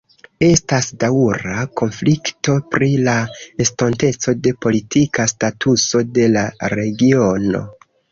[0.45, 3.13] Estas daŭra konflikto pri la
[3.65, 7.63] estonteco de politika statuso de la regiono.